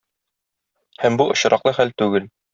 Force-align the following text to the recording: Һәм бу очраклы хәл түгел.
Һәм 1.03 1.19
бу 1.21 1.29
очраклы 1.35 1.77
хәл 1.81 1.95
түгел. 2.05 2.29